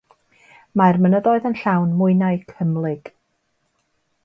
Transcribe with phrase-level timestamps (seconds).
[0.81, 3.15] Mae'r mynyddoedd yn llawn mwynau cymhlyg.